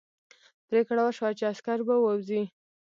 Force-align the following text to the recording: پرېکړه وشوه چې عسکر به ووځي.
پرېکړه 0.67 1.01
وشوه 1.03 1.29
چې 1.37 1.43
عسکر 1.51 1.79
به 1.87 1.95
ووځي. 1.99 2.43